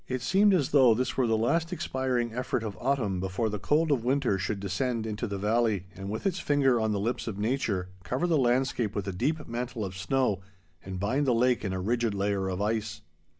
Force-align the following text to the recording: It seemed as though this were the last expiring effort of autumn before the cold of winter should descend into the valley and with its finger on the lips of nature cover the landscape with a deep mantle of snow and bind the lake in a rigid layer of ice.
It 0.07 0.23
seemed 0.23 0.51
as 0.55 0.71
though 0.71 0.95
this 0.95 1.15
were 1.15 1.27
the 1.27 1.37
last 1.37 1.71
expiring 1.71 2.33
effort 2.33 2.63
of 2.63 2.75
autumn 2.81 3.19
before 3.19 3.49
the 3.49 3.59
cold 3.59 3.91
of 3.91 4.03
winter 4.03 4.39
should 4.39 4.59
descend 4.59 5.05
into 5.05 5.27
the 5.27 5.37
valley 5.37 5.85
and 5.95 6.09
with 6.09 6.25
its 6.25 6.39
finger 6.39 6.79
on 6.79 6.91
the 6.91 6.99
lips 6.99 7.27
of 7.27 7.37
nature 7.37 7.89
cover 8.03 8.25
the 8.25 8.35
landscape 8.35 8.95
with 8.95 9.07
a 9.07 9.13
deep 9.13 9.47
mantle 9.47 9.85
of 9.85 9.95
snow 9.95 10.41
and 10.83 10.99
bind 10.99 11.27
the 11.27 11.35
lake 11.35 11.63
in 11.63 11.71
a 11.71 11.79
rigid 11.79 12.15
layer 12.15 12.49
of 12.49 12.59
ice. 12.59 13.01